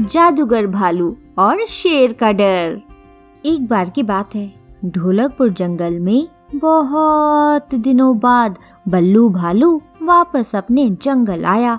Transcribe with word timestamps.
जादूगर 0.00 0.66
भालू 0.66 1.16
और 1.38 1.64
शेर 1.66 2.12
का 2.12 2.30
डर। 2.32 2.80
एक 3.44 3.66
बार 3.68 3.88
की 3.90 4.02
बात 4.02 4.34
है, 4.34 4.52
ढोलकपुर 4.84 5.48
जंगल 5.48 5.98
में 5.98 6.28
बहुत 6.54 7.74
दिनों 7.74 8.18
बाद 8.18 8.56
बल्लू 8.88 9.28
भालू 9.28 9.80
वापस 10.02 10.54
अपने 10.56 10.88
जंगल 10.90 11.44
आया। 11.44 11.78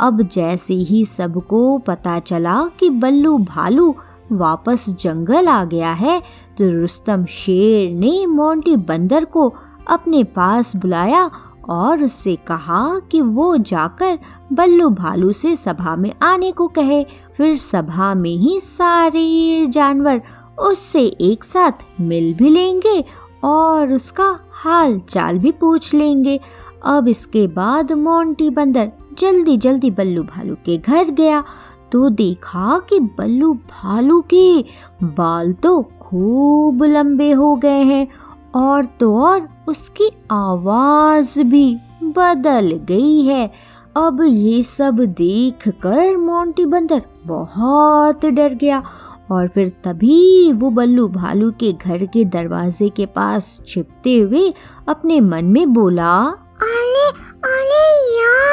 अब 0.00 0.22
जैसे 0.22 0.74
ही 0.74 1.04
सबको 1.04 1.78
पता 1.78 2.18
चला 2.18 2.58
कि 2.80 2.90
बल्लू 2.90 3.36
भालू 3.38 3.94
वापस 4.32 4.88
जंगल 5.00 5.48
आ 5.48 5.64
गया 5.64 5.92
है 5.92 6.20
तो 6.58 6.70
रुस्तम 6.70 7.24
शेर 7.24 7.92
ने 7.92 8.26
मोंटी 8.26 8.76
बंदर 8.76 9.24
को 9.24 9.52
अपने 9.88 10.24
पास 10.24 10.76
बुलाया 10.76 11.30
और 11.70 12.02
उससे 12.02 12.34
कहा 12.36 12.98
कि 13.10 13.20
वो 13.20 13.56
जाकर 13.56 14.18
बल्लू 14.52 14.88
भालू 14.90 15.32
से 15.32 15.54
सभा 15.56 15.96
में 15.96 16.12
आने 16.22 16.50
को 16.52 16.68
कहे। 16.68 17.02
फिर 17.36 17.56
सभा 17.56 18.14
में 18.14 18.36
ही 18.36 18.60
सारे 18.60 19.66
जानवर 19.66 20.22
उससे 20.58 21.02
एक 21.20 21.44
साथ 21.44 21.84
मिल 22.00 22.34
भी 22.34 22.50
लेंगे 22.50 23.04
और 23.44 23.92
उसका 23.92 24.38
हाल 24.52 24.98
चाल 24.98 25.38
भी 25.38 25.52
पूछ 25.52 25.94
लेंगे। 25.94 26.40
अब 26.84 27.08
इसके 27.08 27.46
बाद 27.46 27.92
मोंटी 27.92 28.50
बंदर 28.50 28.90
जल्दी 29.18 29.56
जल्दी 29.56 29.90
बल्लू 29.90 30.22
भालू 30.22 30.54
के 30.54 30.76
घर 30.76 31.10
गया। 31.10 31.44
तो 31.92 32.08
देखा 32.08 32.78
कि 32.88 33.00
बल्लू 33.00 33.52
भालू 33.54 34.20
के 34.20 34.64
बाल 35.02 35.52
तो 35.52 35.82
खूब 35.82 36.84
लंबे 36.84 37.30
हो 37.32 37.54
गए 37.56 37.82
हैं 37.82 38.06
और 38.54 38.84
तो 39.00 39.16
और 39.24 39.48
उसकी 39.68 40.10
आवाज़ 40.30 41.40
भी 41.42 41.76
बदल 42.02 42.72
गई 42.88 43.22
है। 43.22 43.50
अब 43.96 44.22
ये 44.22 44.62
सब 44.62 45.00
देख 45.18 45.68
कर 45.82 46.16
मोंटी 46.16 46.66
बंदर 46.66 47.02
बहुत 47.26 48.26
डर 48.26 48.54
गया 48.54 48.82
और 49.30 49.48
फिर 49.48 49.68
तभी 49.84 50.52
वो 50.52 50.70
बल्लू 50.70 51.08
भालू 51.08 51.50
के 51.50 51.72
घर 51.72 52.04
के 52.06 52.24
दरवाजे 52.24 52.88
के 52.88 53.06
पास 53.06 53.60
छिपते 53.66 54.18
हुए 54.18 54.54
अपने 54.88 55.20
मन 55.20 55.44
में 55.44 55.72
बोला 55.72 56.14
अरे 56.62 57.08
अरे 57.50 57.84
यार 58.16 58.49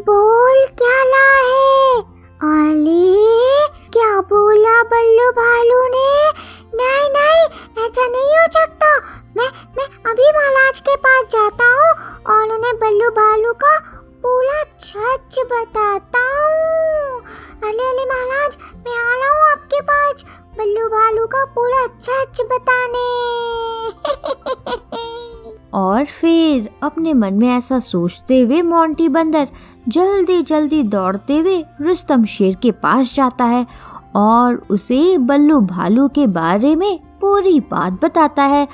बोल 0.00 0.66
क्या 0.66 1.04
ला 1.04 1.26
है? 1.36 2.00
अले 2.42 3.68
क्या 3.88 4.20
बोला 4.20 4.82
बल्लू 4.82 5.30
भालू 5.30 5.82
ने? 5.88 6.30
नहीं 6.74 7.10
नहीं, 7.10 7.44
ऐसा 7.84 8.06
नहीं 8.06 8.38
हो 8.38 8.46
सकता। 8.52 8.96
मैं 9.36 9.48
मैं 9.76 9.86
अभी 10.10 10.30
महाराज 10.30 10.80
के 10.80 10.96
पास 10.96 11.24
जाता 11.24 11.64
हूँ 11.64 11.90
और 12.34 12.54
उन्हें 12.54 12.78
बल्लू 12.78 13.10
भालू 13.10 13.52
का 13.52 13.78
पूरा 14.22 14.62
सच 14.62 15.38
बताता 15.52 16.18
हूँ। 16.18 17.20
अले 17.68 17.88
अले 17.90 18.04
महाराज, 18.04 18.58
मैं 18.86 18.96
आ 18.96 19.14
रहा 19.14 19.30
हूँ 19.30 19.50
आपके 19.50 19.80
पास 19.80 20.24
बल्लू 20.58 20.88
भालू 20.88 21.26
का 21.26 21.44
पूरा 21.44 21.86
सच 22.00 22.40
बताने। 22.42 23.08
और 25.72 26.04
फिर 26.04 26.68
अपने 26.82 27.12
मन 27.14 27.34
में 27.34 27.48
ऐसा 27.48 27.78
सोचते 27.78 28.40
हुए 28.40 28.62
मोंटी 28.62 29.08
बंदर 29.08 29.48
जल्दी 29.88 30.42
जल्दी 30.42 30.82
दौड़ते 30.84 31.38
हुए 31.38 31.64
रुस्तम 31.80 32.24
शेर 32.24 32.54
के 32.54 32.70
पास 32.72 33.14
जाता 33.14 33.44
है 33.44 33.66
और 34.16 34.62
उसे 34.70 35.16
बल्लू 35.18 35.60
भालू 35.60 36.08
के 36.08 36.26
बारे 36.26 36.74
में 36.76 36.98
पूरी 37.20 37.58
बात 37.60 38.00
बताता 38.04 38.42
है। 38.44 38.66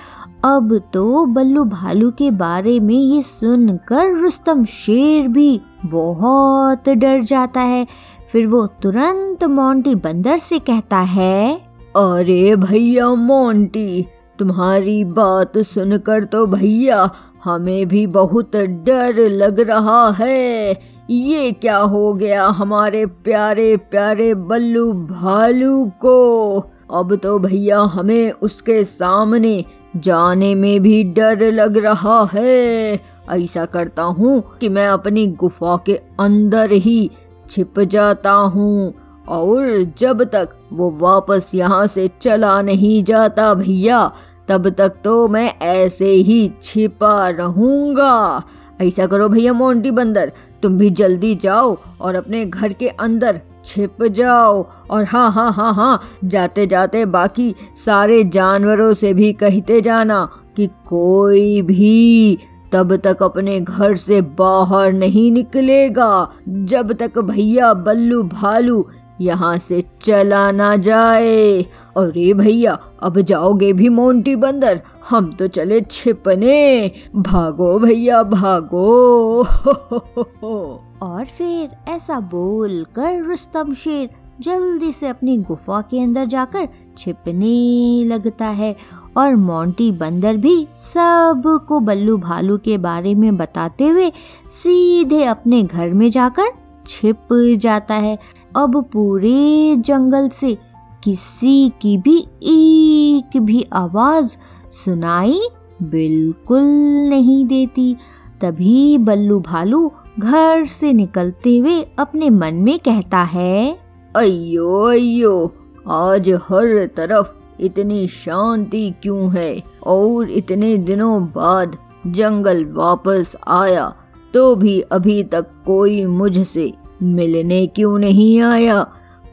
अब 0.45 0.77
तो 0.93 1.25
बल्लू 1.27 1.65
भालू 1.65 2.11
के 2.11 2.31
बारे 2.31 2.79
में 2.81 2.95
ये 2.95 3.23
सुनकर 3.23 4.15
रुस्तम 4.15 4.65
शेर 4.65 5.29
भी 5.29 5.61
बहुत 5.85 6.89
डर 6.89 7.23
जाता 7.23 7.61
है। 7.61 7.87
फिर 8.33 8.47
वो 8.47 8.67
तुरंत 8.83 9.45
मोंटी 9.45 9.95
बंदर 9.95 10.37
से 10.39 10.59
कहता 10.59 10.99
है, 10.99 11.55
अरे 11.97 12.57
भैया 12.57 13.09
मोंटी 13.11 14.07
तुम्हारी 14.39 15.03
बात 15.05 15.59
सुनकर 15.59 16.25
तो 16.25 16.47
भैया 16.47 17.11
हमें 17.45 17.87
भी 17.89 18.07
बहुत 18.07 18.57
डर 18.57 19.19
लग 19.31 19.61
रहा 19.61 20.09
है। 20.11 20.71
ये 21.11 21.51
क्या 21.53 21.77
हो 21.77 22.13
गया 22.15 22.47
हमारे 22.49 23.05
प्यारे 23.07 23.77
प्यारे 23.91 24.33
बल्लू 24.35 24.93
भालू 24.93 25.85
को? 26.01 26.59
अब 26.93 27.15
तो 27.17 27.39
भैया 27.39 27.81
हमें 27.81 28.33
उसके 28.33 28.83
सामने 28.85 29.65
जाने 29.97 30.55
में 30.55 30.81
भी 30.81 31.03
डर 31.05 31.51
लग 31.53 31.77
रहा 31.77 32.23
है। 32.33 33.01
ऐसा 33.31 33.65
करता 33.65 34.03
हूँ 34.03 34.43
कि 34.61 34.69
मैं 34.69 34.87
अपनी 34.89 35.27
गुफा 35.27 35.77
के 35.87 36.01
अंदर 36.21 36.73
ही 36.73 37.11
छिप 37.51 37.81
जाता 37.81 38.33
हूँ 38.33 38.93
और 39.29 39.83
जब 39.99 40.23
तक 40.25 40.49
वो 40.73 40.91
वापस 40.91 41.51
यहाँ 41.55 41.87
से 41.87 42.11
चला 42.23 42.61
नहीं 42.63 43.03
जाता 43.05 43.53
भैया 43.55 44.11
तब 44.49 44.69
तक 44.69 44.95
तो 45.05 45.27
मैं 45.29 45.53
ऐसे 45.61 46.07
ही 46.07 46.51
छिपा 46.63 47.29
रहूँगा। 47.29 48.43
ऐसा 48.81 49.07
करो 49.07 49.29
भैया 49.29 49.53
मोंटी 49.53 49.91
बंदर, 49.91 50.33
तुम 50.63 50.77
भी 50.79 50.91
जल्दी 50.91 51.35
जाओ 51.35 51.77
और 52.01 52.15
अपने 52.15 52.45
घर 52.45 52.73
के 52.73 52.89
अंदर 52.89 53.41
छिप 53.65 54.03
जाओ। 54.03 54.63
और 54.91 55.05
हाँ 55.05 55.31
हाँ 55.33 55.51
हाँ 55.53 55.73
हाँ 55.75 56.19
जाते 56.25 56.67
जाते 56.67 57.05
बाकी 57.07 57.55
सारे 57.77 58.23
जानवरों 58.25 58.93
से 58.95 59.13
भी 59.15 59.33
कहते 59.33 59.81
जाना 59.81 60.25
कि 60.57 60.67
कोई 60.89 61.63
भी 61.63 62.39
तब 62.73 62.95
तक 62.97 63.23
अपने 63.23 63.59
घर 63.61 63.97
से 63.97 64.21
बाहर 64.39 64.93
नहीं 64.93 65.31
निकलेगा। 65.33 66.29
जब 66.49 66.93
तक 66.93 67.19
भैया 67.21 67.73
बल्लू 67.75 68.23
भालू 68.23 68.87
यहाँ 69.21 69.59
से 69.59 69.85
चला 70.03 70.51
ना 70.51 70.77
जाए। 70.77 71.63
अरे 71.97 72.35
भैया, 72.35 72.79
अब 73.03 73.21
जाओगे 73.21 73.73
भी 73.73 73.89
मोंटी 73.89 74.37
बंदर, 74.37 74.83
हम 75.11 75.33
तो 75.33 75.47
चले 75.47 75.81
छिपने। 75.81 76.93
भागो 77.17 77.79
भैया, 77.79 78.23
भागो। 78.23 79.43
और 81.03 81.25
फिर 81.25 81.77
ऐसा 81.89 82.21
बोल 82.21 82.87
कर 82.95 83.25
रुस्तम 83.25 83.75
शेर 83.75 84.11
जल्दी 84.41 84.93
से 84.93 85.09
अपनी 85.09 85.37
गुफा 85.37 85.81
के 85.81 86.01
अंदर 86.01 86.25
जाकर 86.25 86.69
छिपने 86.99 88.05
लगता 88.05 88.47
है 88.47 88.77
और 89.17 89.37
मोंटी 89.37 89.93
बंदर 89.93 90.37
भी 90.37 90.69
सबको 90.79 91.81
बल्लू 91.81 92.17
भालू 92.17 92.59
के 92.59 92.79
बारे 92.79 93.15
में 93.15 93.37
बताते 93.37 93.89
हुए 93.89 94.13
सीधे 94.51 95.25
अपने 95.25 95.63
घर 95.63 95.89
में 95.89 96.11
जाकर 96.11 96.45
छिप 96.87 97.29
जाता 97.59 97.95
है। 97.95 98.19
अब 98.57 98.85
पूरे 98.93 99.77
जंगल 99.77 100.29
से 100.29 100.59
किसी 101.05 101.73
की 101.81 101.99
भी 101.99 102.19
एक 102.43 103.37
भी 103.37 103.67
आवाज़ 103.73 104.37
सुनाई 104.73 105.41
बिल्कुल 105.83 106.63
नहीं 107.09 107.47
देती। 107.47 107.97
तभी 108.41 108.99
बल्लू 108.99 109.41
भालू 109.41 109.93
घर 110.19 110.65
से 110.65 110.93
निकलते 110.93 111.59
हुए 111.59 111.87
अपने 111.99 112.31
मन 112.31 112.55
में 112.55 112.79
कहता 112.79 113.19
है 113.19 113.79
अयो 114.17 114.83
अयो 114.83 115.55
आज 115.89 116.31
हर 116.31 116.87
तरफ़ 116.87 117.27
इतनी 117.61 118.07
शांति 118.07 118.95
क्यों 119.03 119.33
है? 119.33 119.63
और 119.87 120.31
इतने 120.31 120.77
दिनों 120.77 121.25
बाद 121.25 121.77
जंगल 122.07 122.65
वापस 122.65 123.37
आया 123.49 123.95
तो 124.35 124.55
भी 124.57 124.81
अभी 124.81 125.23
तक 125.23 125.47
कोई 125.67 126.05
मुझसे 126.07 126.73
मिलने 127.03 127.67
क्यों 127.67 127.99
नहीं 127.99 128.41
आया? 128.41 128.87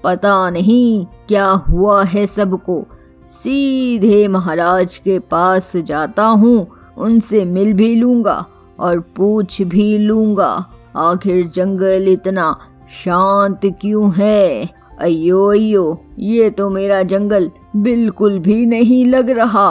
पता 0.03 0.49
नहीं 0.49 1.05
क्या 1.27 1.45
हुआ 1.45 2.03
है 2.03 2.25
सबको। 2.27 2.83
सीधे 3.31 4.27
महाराज 4.27 4.97
के 4.97 5.17
पास 5.19 5.75
जाता 5.77 6.23
हूँ, 6.23 6.67
उनसे 6.97 7.45
मिल 7.45 7.73
भी 7.73 7.93
लूँगा 7.95 8.45
और 8.79 8.99
पूछ 9.15 9.61
भी 9.61 9.97
लूँगा, 9.97 10.65
आखिर 10.95 11.47
जंगल 11.47 12.07
इतना 12.07 12.55
शांत 12.91 13.65
क्यों 13.81 14.11
है? 14.13 14.69
अयो 14.99 15.45
अयो 15.51 16.01
ये 16.19 16.49
तो 16.49 16.69
मेरा 16.69 17.01
जंगल 17.03 17.49
बिल्कुल 17.75 18.37
भी 18.39 18.65
नहीं 18.65 19.05
लग 19.05 19.29
रहा। 19.29 19.69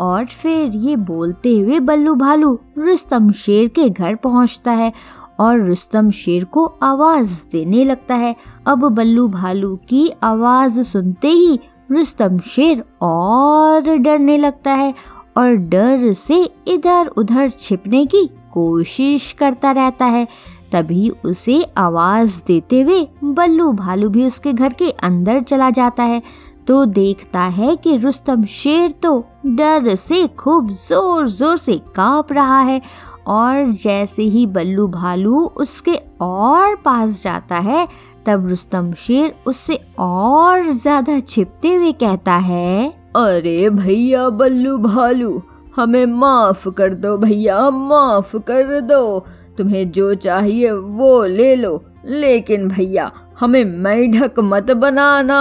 और 0.00 0.24
फिर 0.24 0.76
ये 0.76 0.96
बोलते 0.96 1.58
हुए 1.58 1.78
बल्लू 1.80 2.14
भालू 2.14 2.58
रुस्तम 2.78 3.30
शेर 3.32 3.68
के 3.68 3.88
घर 3.88 4.14
पहुँचता 4.14 4.72
है 4.72 4.92
और 5.40 5.60
रुस्तम 5.60 6.10
शेर 6.10 6.44
को 6.44 6.64
आवाज़ 6.82 7.42
देने 7.52 7.84
लगता 7.84 8.14
है। 8.14 8.34
अब 8.66 8.88
बल्लू 8.88 9.26
भालू 9.28 9.74
की 9.88 10.10
आवाज़ 10.22 10.80
सुनते 10.82 11.28
ही 11.28 11.58
रुस्तम 11.92 12.38
शेर 12.46 12.84
और 13.02 13.96
डरने 13.96 14.36
लगता 14.38 14.72
है 14.72 14.94
और 15.36 15.54
डर 15.54 16.12
से 16.12 16.42
इधर 16.68 17.06
उधर 17.16 17.48
छिपने 17.50 18.04
की 18.06 18.24
कोशिश 18.52 19.32
करता 19.32 19.70
रहता 19.72 20.04
है। 20.06 20.26
तभी 20.72 21.08
उसे 21.24 21.62
आवाज़ 21.78 22.42
देते 22.46 22.80
हुए 22.80 23.06
बल्लू 23.24 23.70
भालू 23.72 24.08
भी 24.08 24.26
उसके 24.26 24.52
घर 24.52 24.72
के 24.72 24.90
अंदर 24.90 25.42
चला 25.42 25.70
जाता 25.70 26.02
है। 26.02 26.22
तो 26.66 26.84
देखता 26.86 27.40
है 27.42 27.74
कि 27.76 27.96
रुस्तम 27.96 28.44
शेर 28.44 28.90
तो 29.02 29.18
डर 29.46 29.94
से 29.94 30.26
खूब 30.38 30.70
ज़ोर 30.70 31.28
ज़ोर 31.28 31.56
से 31.56 31.76
काँप 31.96 32.32
रहा 32.32 32.60
है 32.60 32.80
और 33.30 33.68
जैसे 33.70 34.22
ही 34.22 34.46
बल्लू 34.46 34.88
भालू 34.88 35.44
उसके 35.56 35.94
और 36.20 36.74
पास 36.76 37.22
जाता 37.22 37.56
है, 37.56 37.88
तब 38.26 38.48
रुस्तम 38.48 38.92
शेर 38.92 39.34
उससे 39.46 39.78
और 39.98 40.62
ज़्यादा 40.62 41.20
छिपते 41.20 41.74
हुए 41.74 41.92
कहता 41.92 42.32
है, 42.32 42.88
अरे 43.16 43.70
भैया 43.70 44.28
बल्लू 44.28 44.78
भालू, 44.78 45.42
हमें 45.76 46.06
माफ़ 46.06 46.68
कर 46.68 46.94
दो 46.94 47.16
भैया, 47.16 47.70
माफ़ 47.70 48.36
कर 48.36 48.80
दो। 48.80 49.26
तुम्हें 49.58 49.90
जो 49.92 50.14
चाहिए 50.14 50.70
वो 50.70 51.24
ले 51.24 51.54
लो। 51.56 51.82
लेकिन 52.04 52.68
भैया, 52.68 53.10
हमें 53.40 53.64
मैढक 53.64 54.40
मत 54.40 54.70
बनाना। 54.70 55.40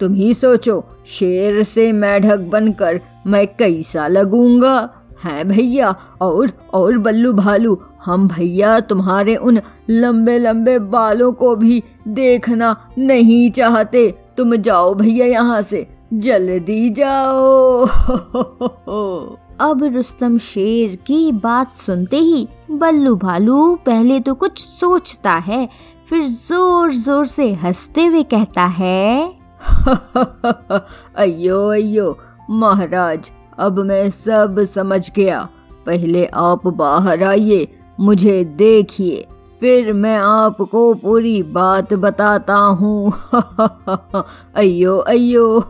तुम 0.00 0.14
ही 0.14 0.34
सोचो, 0.34 0.84
शेर 1.06 1.62
से 1.62 1.92
मैढक 1.92 2.38
बनकर 2.38 3.00
मैं 3.26 3.46
कैसा 3.46 4.06
लगूँगा? 4.08 4.90
है 5.24 5.44
भैया 5.44 5.94
और 6.20 6.52
और 6.74 6.98
बल्लू 6.98 7.32
भालू 7.32 7.78
हम 8.04 8.28
भैया 8.28 8.80
तुम्हारे 8.80 9.36
उन 9.36 9.60
लंबे 9.90 10.38
लंबे 10.38 10.78
बालों 10.78 11.32
को 11.32 11.56
भी 11.56 11.82
देखना 12.08 12.76
नहीं 12.98 13.50
चाहते। 13.50 14.14
तुम 14.36 14.56
जाओ 14.56 14.94
भैया 14.94 15.26
यहाँ 15.26 15.62
से 15.62 15.86
जल्दी 16.14 16.90
जाओ। 16.90 17.86
अब 19.60 19.80
रुस्तम 19.94 20.38
शेर 20.38 20.96
की 21.06 21.32
बात 21.32 21.76
सुनते 21.76 22.16
ही 22.16 22.48
बल्लू 22.70 23.16
भालू 23.16 23.74
पहले 23.86 24.20
तो 24.20 24.34
कुछ 24.34 24.58
सोचता 24.58 25.32
है 25.32 25.68
फिर 26.08 26.22
ज़ोर 26.22 26.92
ज़ोर 26.92 27.26
से 27.26 27.52
हँसते 27.52 28.04
हुए 28.06 28.22
कहता 28.22 28.64
है 28.64 29.32
अयो 31.16 31.68
अयो 31.68 32.18
महाराज 32.50 33.30
अब 33.58 33.78
मैं 33.78 34.10
सब 34.10 34.60
समझ 34.60 35.10
गया। 35.16 35.48
पहले 35.86 36.26
आप 36.26 36.66
बाहर 36.66 37.22
आइए, 37.22 37.68
मुझे 38.00 38.44
देखिए। 38.44 39.26
फिर 39.60 39.92
मैं 39.92 40.16
आपको 40.16 40.94
पूरी 40.94 41.42
बात 41.42 41.94
बताता 41.94 42.54
हूँ। 42.54 43.12
अयो 44.54 44.96
अयो 44.98 45.60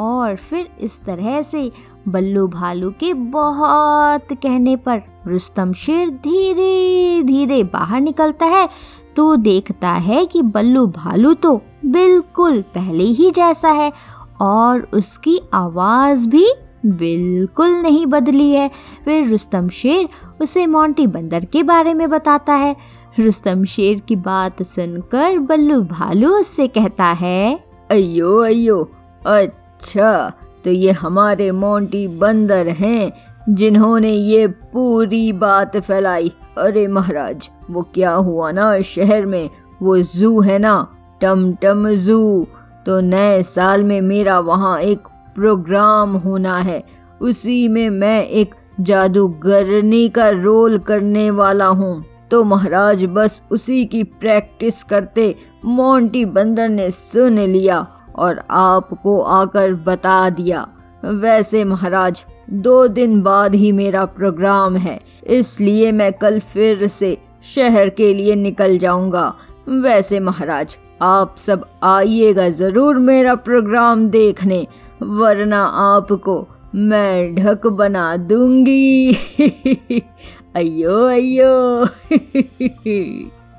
और 0.00 0.36
फिर 0.36 0.68
इस 0.80 1.00
तरह 1.04 1.42
से 1.42 1.72
बल्लू 2.08 2.46
भालू 2.48 2.90
के 2.90 3.14
बहुत 3.14 4.32
कहने 4.32 4.76
पर 4.76 5.02
रुस्तम 5.26 5.72
शेर 5.72 6.10
धीरे 6.10 7.22
धीरे 7.22 7.62
बाहर 7.62 8.00
निकलता 8.00 8.46
है। 8.46 8.68
तो 9.16 9.36
देखता 9.36 9.88
है 9.88 10.26
कि 10.26 10.42
बल्लू 10.42 10.86
भालू 10.86 11.34
तो 11.34 11.62
बिल्कुल 11.86 12.62
पहले 12.62 13.04
ही 13.04 13.30
जैसा 13.30 13.68
है 13.68 13.92
और 14.40 14.86
उसकी 14.92 15.40
आवाज़ 15.54 16.28
भी 16.28 16.46
बिल्कुल 16.86 17.70
नहीं 17.72 18.06
बदली 18.06 18.50
है। 18.50 18.68
फिर 19.04 19.28
रुस्तम 19.28 19.68
शेर 19.68 20.08
उसे 20.42 20.66
मोंटी 20.66 21.06
बंदर 21.06 21.44
के 21.44 21.62
बारे 21.62 21.94
में 21.94 22.08
बताता 22.10 22.54
है। 22.54 22.74
रुस्तम 23.18 23.64
शेर 23.64 24.00
की 24.00 24.16
बात 24.16 24.62
सुनकर 24.62 25.38
बल्लू 25.38 25.80
भालू 25.82 26.30
उससे 26.30 26.66
कहता 26.68 27.04
है 27.04 27.58
अयो 27.90 28.36
अयो 28.38 28.82
अच्छा 29.26 30.32
तो 30.64 30.70
ये 30.70 30.92
हमारे 30.92 31.50
मोंटी 31.52 32.06
बंदर 32.18 32.68
हैं 32.68 33.12
जिन्होंने 33.48 34.10
ये 34.10 34.46
पूरी 34.46 35.32
बात 35.32 35.76
फैलाई। 35.76 36.32
अरे 36.58 36.86
महाराज, 36.86 37.48
वो 37.70 37.82
क्या 37.94 38.12
हुआ 38.12 38.50
ना 38.50 38.80
शहर 38.80 39.26
में? 39.26 39.50
वो 39.82 39.98
जू 39.98 40.40
है 40.40 40.58
ना 40.58 40.74
टम 41.20 41.52
टम 41.54 41.88
जू। 41.96 42.46
तो 42.86 43.00
नए 43.00 43.42
साल 43.42 43.84
में 43.84 44.00
मेरा 44.00 44.38
वहाँ 44.40 44.78
एक 44.80 45.08
प्रोग्राम 45.34 46.16
होना 46.16 46.58
है। 46.58 46.82
उसी 47.20 47.66
में 47.68 47.88
मैं 47.90 48.22
एक 48.24 48.54
जादूगरनी 48.80 50.08
का 50.08 50.28
रोल 50.30 50.78
करने 50.78 51.30
वाला 51.30 51.66
हूँ। 51.66 52.04
तो 52.30 52.42
महाराज, 52.44 53.04
बस 53.04 53.42
उसी 53.50 53.84
की 53.84 54.02
प्रैक्टिस 54.04 54.82
करते 54.82 55.34
मोंटी 55.64 56.24
बंदर 56.24 56.68
ने 56.68 56.90
सुन 56.90 57.38
लिया 57.38 57.86
और 58.16 58.42
आपको 58.50 59.20
आकर 59.20 59.74
बता 59.74 60.28
दिया। 60.30 60.66
वैसे 61.02 61.64
महाराज, 61.64 62.24
दो 62.50 62.86
दिन 62.88 63.20
बाद 63.22 63.54
ही 63.54 63.72
मेरा 63.72 64.04
प्रोग्राम 64.06 64.76
है, 64.76 65.00
इसलिए 65.22 65.92
मैं 65.92 66.12
कल 66.12 66.38
फिर 66.44 66.86
से 66.86 67.16
शहर 67.54 67.88
के 67.88 68.12
लिए 68.14 68.34
निकल 68.34 68.78
जाऊँगा। 68.78 69.32
वैसे 69.68 70.20
महाराज 70.20 70.76
आप 71.02 71.36
सब 71.36 71.64
आइएगा 71.82 72.48
ज़रूर 72.48 72.96
मेरा 72.96 73.34
प्रोग्राम 73.34 74.08
देखने, 74.08 74.66
वरना 75.02 75.64
आपको 75.64 76.48
मैं 76.74 77.34
ढक 77.34 77.66
बना 77.66 78.16
दूँगी। 78.16 79.12
अयो 80.56 81.00
अयो। 81.06 81.86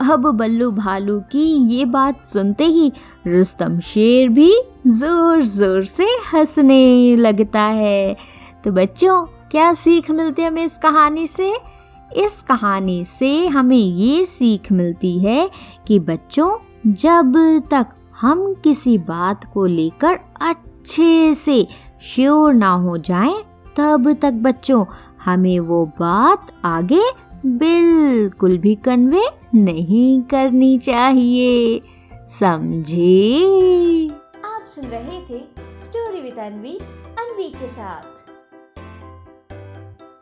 अब 0.12 0.32
बल्लू 0.32 0.72
भालू 0.72 1.20
की 1.20 1.76
ये 1.76 1.86
बात 1.86 2.24
सुनते 2.24 2.64
ही 2.64 2.92
रुस्तम 3.28 3.80
शेर 3.80 4.30
भी 4.30 4.62
ज़ोर 4.88 5.42
ज़ोर 5.42 5.84
से 5.84 6.04
हंसने 6.04 7.16
लगता 7.16 7.62
है। 7.62 8.18
तो 8.64 8.72
बच्चों, 8.72 9.26
क्या 9.52 9.74
सीख 9.74 10.12
मिलती 10.12 10.42
है 10.42 10.48
हमें 10.48 10.64
इस 10.64 10.78
कहानी 10.78 11.28
से? 11.28 11.58
इस 12.18 12.42
कहानी 12.42 13.04
से 13.06 13.48
हमें 13.48 13.78
ये 13.78 14.26
सीख 14.26 14.72
मिलती 14.72 15.20
है 15.20 15.50
कि 15.88 16.00
बच्चों 16.00 16.67
जब 16.88 17.34
तक 17.72 17.88
हम 18.22 18.54
किसी 18.54 18.98
बात 18.98 19.54
को 19.54 19.66
लेकर 19.66 20.20
अच्छे 20.42 21.36
से 21.36 21.68
श्योर 22.02 22.54
ना 22.54 22.72
हो 22.74 22.98
जाएँ, 22.98 23.44
तब 23.78 24.14
तक 24.14 24.32
बच्चों 24.32 24.86
हमें 25.26 25.60
वो 25.60 25.86
बात 25.86 26.48
आगे 26.66 27.02
बिल्कुल 27.46 28.58
भी 28.58 28.76
कन्वे 28.76 29.28
नहीं 29.56 30.22
करनी 30.22 30.78
चाहिए। 30.80 31.82
समझे? 32.30 34.10
आप 34.46 34.66
सुन 34.68 34.86
रहे 34.86 35.22
थे 35.22 35.40
स्टोरी 35.84 36.22
विद 36.22 36.40
अनवी 36.40 36.78
अनवी 37.20 37.50
के 37.50 37.68
साथ। 37.68 38.17